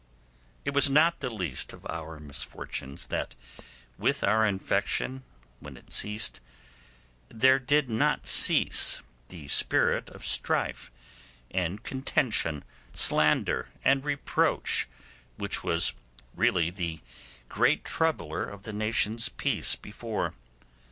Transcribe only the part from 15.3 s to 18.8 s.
which was really the great troubler of the